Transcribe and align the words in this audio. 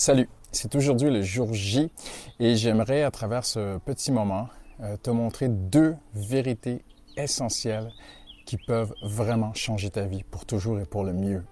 Salut, 0.00 0.30
c'est 0.50 0.74
aujourd'hui 0.76 1.10
le 1.10 1.20
jour 1.20 1.52
J 1.52 1.90
et 2.38 2.56
j'aimerais 2.56 3.02
à 3.02 3.10
travers 3.10 3.44
ce 3.44 3.76
petit 3.80 4.10
moment 4.10 4.48
euh, 4.80 4.96
te 4.96 5.10
montrer 5.10 5.50
deux 5.50 5.94
vérités 6.14 6.82
essentielles 7.18 7.92
qui 8.46 8.56
peuvent 8.56 8.94
vraiment 9.02 9.52
changer 9.52 9.90
ta 9.90 10.06
vie 10.06 10.22
pour 10.22 10.46
toujours 10.46 10.80
et 10.80 10.86
pour 10.86 11.04
le 11.04 11.12
mieux. 11.12 11.44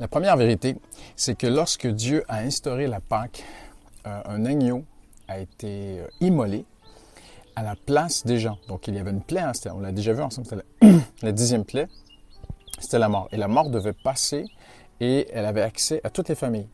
La 0.00 0.08
première 0.08 0.36
vérité, 0.36 0.74
c'est 1.14 1.38
que 1.38 1.46
lorsque 1.46 1.86
Dieu 1.86 2.24
a 2.26 2.38
instauré 2.38 2.88
la 2.88 2.98
Pâque, 2.98 3.44
euh, 4.08 4.20
un 4.24 4.44
agneau 4.44 4.82
a 5.28 5.38
été 5.38 6.00
euh, 6.00 6.08
immolé 6.20 6.64
à 7.54 7.62
la 7.62 7.76
place 7.76 8.26
des 8.26 8.40
gens. 8.40 8.58
Donc 8.66 8.88
il 8.88 8.96
y 8.96 8.98
avait 8.98 9.12
une 9.12 9.22
plaie, 9.22 9.42
hein, 9.42 9.52
on 9.72 9.78
l'a 9.78 9.92
déjà 9.92 10.12
vu 10.12 10.22
ensemble, 10.22 10.48
c'était 10.48 10.64
la, 10.82 10.98
la 11.22 11.30
dixième 11.30 11.64
plaie 11.64 11.86
c'était 12.90 12.98
la 12.98 13.08
mort. 13.08 13.28
Et 13.30 13.36
la 13.36 13.46
mort 13.46 13.70
devait 13.70 13.92
passer 13.92 14.46
et 14.98 15.28
elle 15.32 15.44
avait 15.44 15.62
accès 15.62 16.00
à 16.02 16.10
toutes 16.10 16.28
les 16.28 16.34
familles. 16.34 16.66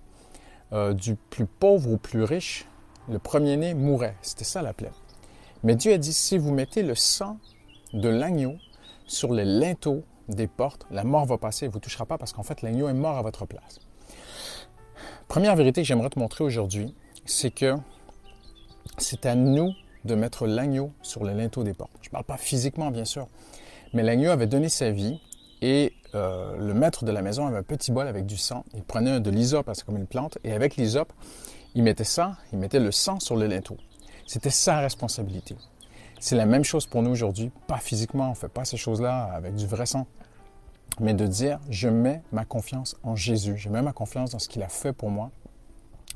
Euh, 0.73 0.95
du 0.95 1.15
plus 1.15 1.45
pauvre 1.45 1.93
au 1.93 1.97
plus 1.99 2.25
riche, 2.25 2.65
le 3.11 3.19
premier-né 3.19 3.75
mourait. 3.75 4.17
C'était 4.23 4.45
ça 4.45 4.63
la 4.63 4.73
plaie. 4.73 4.93
Mais 5.63 5.77
Dieu 5.77 5.93
a 5.93 5.99
dit, 5.99 6.15
si 6.15 6.39
vous 6.39 6.55
mettez 6.55 6.83
le 6.83 6.95
sang 6.95 7.37
de 7.93 8.09
l'agneau 8.09 8.55
sur 9.07 9.35
les 9.35 9.45
linteaux 9.45 10.05
des 10.31 10.47
portes, 10.47 10.87
la 10.91 11.05
mort 11.05 11.27
va 11.27 11.37
passer 11.37 11.67
et 11.67 11.69
vous 11.69 11.81
touchera 11.81 12.07
pas 12.07 12.17
parce 12.17 12.33
qu'en 12.33 12.43
fait, 12.43 12.63
l'agneau 12.63 12.89
est 12.89 12.95
mort 12.95 13.19
à 13.19 13.23
votre 13.23 13.45
place. 13.45 13.79
Première 15.29 15.55
vérité 15.55 15.83
que 15.83 15.87
j'aimerais 15.87 16.09
te 16.09 16.19
montrer 16.19 16.45
aujourd'hui, 16.45 16.95
c'est 17.27 17.51
que 17.51 17.75
c'est 18.97 19.27
à 19.27 19.35
nous 19.35 19.71
de 20.07 20.15
mettre 20.15 20.47
l'agneau 20.47 20.93
sur 21.03 21.25
les 21.25 21.35
linteaux 21.35 21.63
des 21.63 21.75
portes. 21.75 21.93
Je 22.01 22.09
ne 22.09 22.13
parle 22.13 22.25
pas 22.25 22.39
physiquement, 22.39 22.91
bien 22.91 23.05
sûr, 23.05 23.29
mais 23.93 24.03
l'agneau 24.03 24.31
avait 24.31 24.47
donné 24.47 24.71
sa 24.71 24.91
vie 24.91 25.21
et 25.63 25.93
euh, 26.15 26.57
le 26.57 26.75
maître 26.75 27.05
de 27.05 27.13
la 27.13 27.23
maison 27.23 27.47
avait 27.47 27.59
un 27.59 27.63
petit 27.63 27.93
bol 27.93 28.07
avec 28.07 28.27
du 28.27 28.37
sang. 28.37 28.65
Il 28.75 28.83
prenait 28.83 29.21
de 29.21 29.31
l'hysope, 29.31 29.71
c'est 29.73 29.85
comme 29.85 29.97
une 29.97 30.07
plante, 30.07 30.39
et 30.45 30.53
avec 30.53 30.77
l'hysope, 30.77 31.13
il 31.75 31.83
mettait 31.83 32.05
ça, 32.05 32.37
il 32.53 32.59
mettait 32.59 32.81
le 32.81 32.93
sang 32.93 33.21
sur 33.21 33.37
le 33.37 33.47
linteau. 33.47 33.77
C'était 34.27 34.51
sa 34.51 34.81
responsabilité. 34.81 35.57
C'est 36.19 36.37
la 36.37 36.47
même 36.47 36.65
chose 36.65 36.87
pour 36.87 37.03
nous 37.03 37.11
aujourd'hui, 37.11 37.51
pas 37.67 37.79
physiquement, 37.79 38.29
on 38.29 38.31
ne 38.31 38.35
fait 38.35 38.49
pas 38.49 38.65
ces 38.65 38.77
choses-là 38.77 39.25
avec 39.35 39.55
du 39.55 39.67
vrai 39.67 39.87
sang, 39.87 40.07
mais 41.01 41.15
de 41.15 41.27
dire, 41.27 41.61
je 41.69 41.89
mets 41.89 42.23
ma 42.33 42.45
confiance 42.45 42.97
en 43.03 43.15
Jésus, 43.15 43.57
je 43.57 43.69
mets 43.69 43.83
ma 43.83 43.93
confiance 43.93 44.31
dans 44.31 44.39
ce 44.39 44.49
qu'il 44.49 44.63
a 44.63 44.69
fait 44.69 44.93
pour 44.93 45.11
moi. 45.11 45.31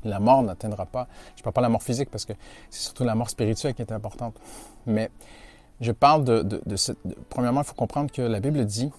La 0.03 0.19
mort 0.19 0.41
n'atteindra 0.41 0.87
pas, 0.87 1.07
je 1.35 1.41
ne 1.41 1.43
parle 1.43 1.53
pas 1.53 1.61
de 1.61 1.65
la 1.65 1.69
mort 1.69 1.83
physique 1.83 2.09
parce 2.09 2.25
que 2.25 2.33
c'est 2.71 2.81
surtout 2.81 3.03
la 3.03 3.13
mort 3.13 3.29
spirituelle 3.29 3.75
qui 3.75 3.83
est 3.83 3.91
importante, 3.91 4.35
mais 4.87 5.11
je 5.79 5.91
parle 5.91 6.23
de, 6.23 6.41
de, 6.41 6.75
premièrement, 7.29 7.61
il 7.61 7.65
faut 7.65 7.75
comprendre 7.75 8.11
que 8.11 8.21
la 8.23 8.39
Bible 8.39 8.65
dit, 8.65 8.91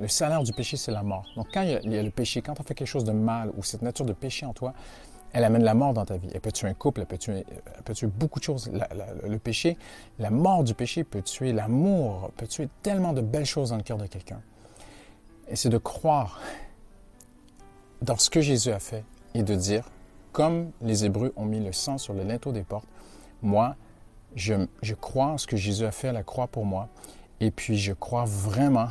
le 0.00 0.08
salaire 0.08 0.42
du 0.42 0.52
péché, 0.52 0.76
c'est 0.78 0.90
la 0.90 1.02
mort. 1.02 1.26
Donc, 1.36 1.48
quand 1.52 1.62
il 1.62 1.92
y, 1.92 1.98
a, 1.98 2.02
le 2.02 2.10
péché, 2.10 2.40
quand 2.40 2.58
as 2.58 2.64
fait 2.64 2.74
quelque 2.74 2.88
chose 2.88 3.04
de 3.04 3.12
mal 3.12 3.52
ou 3.56 3.62
cette 3.62 3.82
nature 3.82 4.06
de 4.06 4.14
péché 4.14 4.46
en 4.46 4.54
toi, 4.54 4.72
elle 5.32 5.44
amène 5.44 5.62
la 5.62 5.74
mort 5.74 5.92
dans 5.92 6.06
ta 6.06 6.16
vie. 6.16 6.28
Elle 6.32 6.40
peut 6.40 6.50
tuer 6.50 6.68
un 6.68 6.74
couple, 6.74 7.02
elle 7.02 7.06
peut 7.06 7.18
tuer, 7.18 7.44
peut 7.84 7.92
tuer 7.92 8.06
beaucoup 8.06 8.40
de 8.40 8.44
choses. 8.44 8.70
le 8.72 9.38
péché, 9.38 9.76
la 10.18 10.30
mort 10.30 10.64
du 10.64 10.74
péché 10.74 11.04
peut 11.04 11.22
tuer 11.22 11.52
l'amour, 11.52 12.30
peut 12.36 12.46
tuer 12.46 12.68
tellement 12.82 13.12
de 13.12 13.20
belles 13.20 13.44
choses 13.44 13.70
dans 13.70 13.76
le 13.76 13.82
cœur 13.82 13.98
de 13.98 14.06
quelqu'un. 14.06 14.40
Et 15.48 15.56
c'est 15.56 15.68
de 15.68 15.78
croire 15.78 16.40
dans 18.00 18.16
ce 18.16 18.30
que 18.30 18.40
Jésus 18.40 18.72
a 18.72 18.80
fait 18.80 19.04
et 19.34 19.42
de 19.42 19.54
dire, 19.54 19.84
comme 20.32 20.70
les 20.80 21.04
Hébreux 21.04 21.32
ont 21.36 21.44
mis 21.44 21.60
le 21.60 21.72
sang 21.72 21.98
sur 21.98 22.14
le 22.14 22.24
linteau 22.24 22.52
des 22.52 22.62
portes, 22.62 22.88
moi, 23.42 23.76
je, 24.34 24.54
je 24.80 24.94
crois 24.94 25.26
en 25.26 25.38
ce 25.38 25.46
que 25.46 25.56
Jésus 25.56 25.84
a 25.84 25.92
fait 25.92 26.08
à 26.08 26.12
la 26.12 26.22
croix 26.22 26.46
pour 26.46 26.64
moi. 26.64 26.88
Et 27.40 27.50
puis, 27.50 27.76
je 27.76 27.92
crois 27.92 28.24
vraiment 28.24 28.88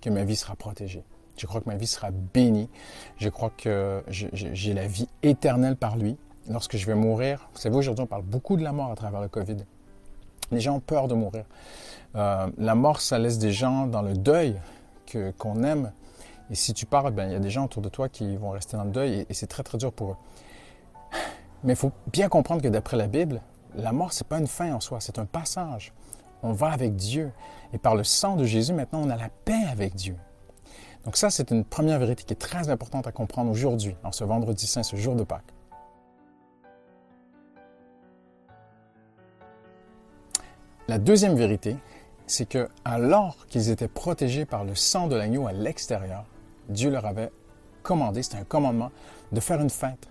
que 0.00 0.10
ma 0.10 0.24
vie 0.24 0.36
sera 0.36 0.54
protégée. 0.56 1.04
Je 1.36 1.46
crois 1.46 1.60
que 1.60 1.68
ma 1.68 1.76
vie 1.76 1.86
sera 1.86 2.10
bénie. 2.10 2.68
Je 3.16 3.28
crois 3.28 3.50
que 3.56 4.02
j'ai 4.08 4.74
la 4.74 4.86
vie 4.86 5.08
éternelle 5.22 5.76
par 5.76 5.96
lui. 5.96 6.16
Lorsque 6.48 6.76
je 6.76 6.86
vais 6.86 6.94
mourir, 6.94 7.48
vous 7.52 7.60
savez, 7.60 7.76
aujourd'hui, 7.76 8.02
on 8.02 8.06
parle 8.06 8.22
beaucoup 8.22 8.56
de 8.56 8.62
la 8.62 8.72
mort 8.72 8.90
à 8.90 8.94
travers 8.94 9.20
le 9.20 9.28
COVID. 9.28 9.58
Les 10.50 10.60
gens 10.60 10.76
ont 10.76 10.80
peur 10.80 11.06
de 11.06 11.14
mourir. 11.14 11.44
Euh, 12.16 12.48
la 12.56 12.74
mort, 12.74 13.00
ça 13.00 13.18
laisse 13.18 13.38
des 13.38 13.52
gens 13.52 13.86
dans 13.86 14.02
le 14.02 14.14
deuil 14.14 14.58
qu'on 15.38 15.62
aime. 15.62 15.92
Et 16.50 16.54
si 16.54 16.72
tu 16.72 16.86
parles, 16.86 17.12
ben, 17.12 17.26
il 17.28 17.32
y 17.32 17.36
a 17.36 17.40
des 17.40 17.50
gens 17.50 17.66
autour 17.66 17.82
de 17.82 17.90
toi 17.90 18.08
qui 18.08 18.36
vont 18.36 18.50
rester 18.50 18.78
dans 18.78 18.84
le 18.84 18.90
deuil 18.90 19.12
et, 19.12 19.26
et 19.28 19.34
c'est 19.34 19.46
très, 19.46 19.62
très 19.62 19.76
dur 19.76 19.92
pour 19.92 20.12
eux. 20.12 20.16
Mais 21.64 21.74
il 21.74 21.76
faut 21.76 21.92
bien 22.10 22.30
comprendre 22.30 22.62
que 22.62 22.68
d'après 22.68 22.96
la 22.96 23.08
Bible, 23.08 23.42
la 23.74 23.92
mort, 23.92 24.14
ce 24.14 24.24
n'est 24.24 24.28
pas 24.28 24.38
une 24.38 24.46
fin 24.46 24.72
en 24.72 24.80
soi, 24.80 25.00
c'est 25.00 25.18
un 25.18 25.26
passage 25.26 25.92
on 26.42 26.52
va 26.52 26.70
avec 26.70 26.96
Dieu. 26.96 27.32
Et 27.72 27.78
par 27.78 27.94
le 27.94 28.04
sang 28.04 28.36
de 28.36 28.44
Jésus, 28.44 28.72
maintenant, 28.72 29.02
on 29.04 29.10
a 29.10 29.16
la 29.16 29.28
paix 29.44 29.57
avec 29.68 29.94
Dieu. 29.94 30.16
Donc 31.04 31.16
ça, 31.16 31.30
c'est 31.30 31.50
une 31.50 31.64
première 31.64 31.98
vérité 31.98 32.24
qui 32.24 32.32
est 32.32 32.36
très 32.36 32.68
importante 32.68 33.06
à 33.06 33.12
comprendre 33.12 33.50
aujourd'hui, 33.50 33.94
en 34.04 34.12
ce 34.12 34.24
vendredi 34.24 34.66
saint, 34.66 34.82
ce 34.82 34.96
jour 34.96 35.14
de 35.14 35.24
Pâques. 35.24 35.54
La 40.88 40.98
deuxième 40.98 41.34
vérité, 41.34 41.76
c'est 42.26 42.48
que 42.48 42.68
alors 42.84 43.46
qu'ils 43.46 43.70
étaient 43.70 43.88
protégés 43.88 44.44
par 44.44 44.64
le 44.64 44.74
sang 44.74 45.06
de 45.06 45.16
l'agneau 45.16 45.46
à 45.46 45.52
l'extérieur, 45.52 46.24
Dieu 46.68 46.90
leur 46.90 47.06
avait 47.06 47.30
commandé, 47.82 48.22
c'était 48.22 48.38
un 48.38 48.44
commandement, 48.44 48.90
de 49.32 49.40
faire 49.40 49.60
une 49.60 49.70
fête 49.70 50.08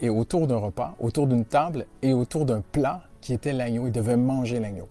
et 0.00 0.08
autour 0.08 0.46
d'un 0.46 0.56
repas, 0.56 0.96
autour 0.98 1.26
d'une 1.26 1.44
table 1.44 1.86
et 2.02 2.12
autour 2.12 2.46
d'un 2.46 2.62
plat 2.62 3.02
qui 3.20 3.32
était 3.32 3.52
l'agneau. 3.52 3.86
Ils 3.86 3.92
devaient 3.92 4.16
manger 4.16 4.60
l'agneau. 4.60 4.88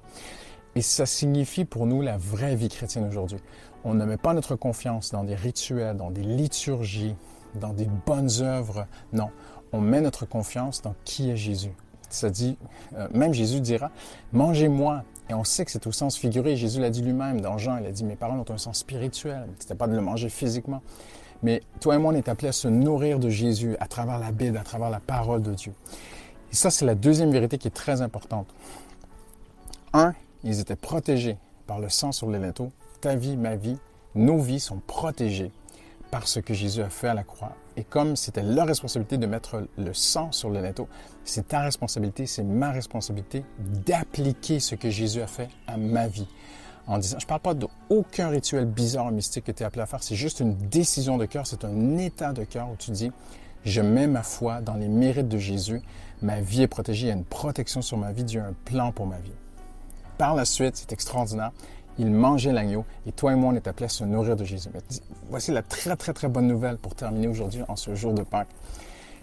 Et 0.75 0.81
ça 0.81 1.05
signifie 1.05 1.65
pour 1.65 1.85
nous 1.87 2.01
la 2.01 2.17
vraie 2.17 2.55
vie 2.55 2.69
chrétienne 2.69 3.07
aujourd'hui. 3.07 3.39
On 3.83 3.93
ne 3.93 4.05
met 4.05 4.17
pas 4.17 4.33
notre 4.33 4.55
confiance 4.55 5.11
dans 5.11 5.23
des 5.23 5.35
rituels, 5.35 5.97
dans 5.97 6.11
des 6.11 6.21
liturgies, 6.21 7.15
dans 7.55 7.73
des 7.73 7.87
bonnes 8.05 8.41
œuvres. 8.41 8.85
Non, 9.13 9.29
on 9.71 9.81
met 9.81 10.01
notre 10.01 10.25
confiance 10.25 10.81
dans 10.81 10.95
qui 11.05 11.29
est 11.29 11.37
Jésus. 11.37 11.73
Ça 12.09 12.29
dit, 12.29 12.57
euh, 12.95 13.07
même 13.13 13.33
Jésus 13.33 13.61
dira, 13.61 13.91
mangez-moi. 14.33 15.03
Et 15.29 15.33
on 15.35 15.43
sait 15.43 15.63
que 15.63 15.71
c'est 15.71 15.85
au 15.85 15.91
sens 15.91 16.17
figuré. 16.17 16.55
Jésus 16.55 16.79
l'a 16.79 16.89
dit 16.89 17.03
lui-même 17.03 17.39
dans 17.39 17.57
Jean. 17.57 17.77
Il 17.77 17.85
a 17.85 17.91
dit, 17.91 18.03
mes 18.03 18.15
paroles 18.15 18.39
ont 18.39 18.51
un 18.51 18.57
sens 18.57 18.79
spirituel. 18.79 19.47
C'était 19.59 19.75
pas 19.75 19.87
de 19.87 19.95
le 19.95 20.01
manger 20.01 20.29
physiquement. 20.29 20.81
Mais 21.43 21.61
toi 21.79 21.95
et 21.95 21.97
moi, 21.99 22.11
on 22.11 22.15
est 22.15 22.27
appelés 22.27 22.49
à 22.49 22.53
se 22.53 22.67
nourrir 22.67 23.19
de 23.19 23.29
Jésus 23.29 23.77
à 23.79 23.87
travers 23.87 24.19
la 24.19 24.31
Bible, 24.31 24.57
à 24.57 24.63
travers 24.63 24.89
la 24.89 24.99
parole 24.99 25.41
de 25.41 25.53
Dieu. 25.53 25.73
Et 26.51 26.55
ça, 26.55 26.71
c'est 26.71 26.85
la 26.85 26.95
deuxième 26.95 27.31
vérité 27.31 27.57
qui 27.57 27.67
est 27.67 27.71
très 27.71 28.01
importante. 28.01 28.47
Un, 29.93 30.13
ils 30.43 30.59
étaient 30.59 30.75
protégés 30.75 31.37
par 31.67 31.79
le 31.79 31.89
sang 31.89 32.11
sur 32.11 32.29
les 32.29 32.39
linteaux. 32.39 32.71
Ta 33.01 33.15
vie, 33.15 33.37
ma 33.37 33.55
vie, 33.55 33.77
nos 34.15 34.39
vies 34.39 34.59
sont 34.59 34.81
protégées 34.85 35.51
par 36.11 36.27
ce 36.27 36.39
que 36.39 36.53
Jésus 36.53 36.81
a 36.81 36.89
fait 36.89 37.07
à 37.07 37.13
la 37.13 37.23
croix. 37.23 37.55
Et 37.77 37.83
comme 37.83 38.15
c'était 38.15 38.43
leur 38.43 38.67
responsabilité 38.67 39.17
de 39.17 39.27
mettre 39.27 39.63
le 39.77 39.93
sang 39.93 40.31
sur 40.31 40.49
le 40.49 40.59
linteau, 40.61 40.87
c'est 41.23 41.49
ta 41.49 41.61
responsabilité, 41.61 42.25
c'est 42.25 42.43
ma 42.43 42.71
responsabilité 42.71 43.43
d'appliquer 43.85 44.59
ce 44.59 44.75
que 44.75 44.89
Jésus 44.89 45.21
a 45.21 45.27
fait 45.27 45.49
à 45.67 45.77
ma 45.77 46.07
vie. 46.07 46.27
En 46.87 46.97
disant, 46.97 47.19
je 47.19 47.25
ne 47.25 47.29
parle 47.29 47.41
pas 47.41 47.53
d'aucun 47.53 48.29
rituel 48.29 48.65
bizarre 48.65 49.07
ou 49.07 49.11
mystique 49.11 49.45
que 49.45 49.51
tu 49.51 49.61
es 49.61 49.65
appelé 49.65 49.83
à 49.83 49.85
faire, 49.85 50.01
c'est 50.01 50.15
juste 50.15 50.39
une 50.39 50.55
décision 50.55 51.17
de 51.17 51.25
cœur, 51.25 51.45
c'est 51.45 51.63
un 51.63 51.97
état 51.99 52.33
de 52.33 52.43
cœur 52.43 52.69
où 52.71 52.75
tu 52.75 52.89
dis, 52.89 53.11
je 53.65 53.81
mets 53.81 54.07
ma 54.07 54.23
foi 54.23 54.61
dans 54.61 54.75
les 54.75 54.87
mérites 54.87 55.27
de 55.27 55.37
Jésus. 55.37 55.81
Ma 56.21 56.41
vie 56.41 56.63
est 56.63 56.67
protégée. 56.67 57.07
Il 57.07 57.09
y 57.09 57.11
a 57.11 57.15
une 57.15 57.25
protection 57.25 57.81
sur 57.81 57.97
ma 57.97 58.11
vie. 58.11 58.23
Dieu 58.23 58.41
a 58.41 58.45
un 58.45 58.53
plan 58.65 58.91
pour 58.91 59.05
ma 59.05 59.19
vie. 59.19 59.33
Par 60.19 60.35
la 60.35 60.43
suite, 60.43 60.75
c'est 60.75 60.91
extraordinaire. 60.91 61.53
Il 61.97 62.11
mangeait 62.11 62.51
l'agneau 62.51 62.83
et 63.07 63.13
toi 63.13 63.31
et 63.31 63.35
moi, 63.37 63.53
on 63.53 63.55
est 63.55 63.65
appelés 63.69 63.85
à 63.85 63.89
se 63.89 64.03
nourrir 64.03 64.35
de 64.35 64.43
Jésus. 64.43 64.67
voici 65.29 65.51
la 65.51 65.61
très, 65.61 65.95
très, 65.95 66.11
très 66.11 66.27
bonne 66.27 66.45
nouvelle 66.45 66.77
pour 66.77 66.93
terminer 66.93 67.29
aujourd'hui 67.29 67.61
en 67.69 67.77
ce 67.77 67.95
jour 67.95 68.13
de 68.13 68.23
Pâques. 68.23 68.49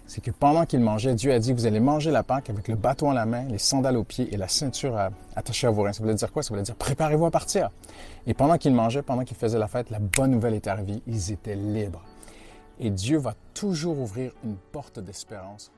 C'est 0.07 0.21
que 0.21 0.31
pendant 0.31 0.65
qu'il 0.65 0.79
mangeait, 0.79 1.13
Dieu 1.13 1.31
a 1.31 1.37
dit, 1.37 1.53
vous 1.53 1.67
allez 1.67 1.79
manger 1.79 2.09
la 2.09 2.23
Pâque 2.23 2.49
avec 2.49 2.67
le 2.67 2.73
bâton 2.73 3.11
à 3.11 3.13
la 3.13 3.27
main, 3.27 3.43
les 3.43 3.59
sandales 3.59 3.95
aux 3.95 4.03
pieds 4.03 4.33
et 4.33 4.37
la 4.37 4.47
ceinture 4.47 4.97
attachée 5.35 5.67
à 5.67 5.69
vos 5.69 5.83
reins. 5.83 5.93
Ça 5.93 6.01
voulait 6.01 6.15
dire 6.15 6.31
quoi? 6.31 6.41
Ça 6.41 6.49
voulait 6.49 6.63
dire 6.63 6.75
préparez-vous 6.75 7.27
à 7.27 7.31
partir. 7.31 7.69
Et 8.25 8.33
pendant 8.33 8.57
qu'il 8.57 8.73
mangeait, 8.73 9.03
pendant 9.03 9.23
qu'il 9.23 9.37
faisait 9.37 9.59
la 9.59 9.67
fête, 9.67 9.91
la 9.91 9.99
bonne 9.99 10.31
nouvelle 10.31 10.55
est 10.55 10.65
arrivée. 10.65 11.03
Ils 11.05 11.31
étaient 11.31 11.55
libres. 11.55 12.01
Et 12.79 12.89
Dieu 12.89 13.19
va 13.19 13.35
toujours 13.53 13.99
ouvrir 13.99 14.31
une 14.43 14.55
porte 14.55 14.97
d'espérance 14.99 15.71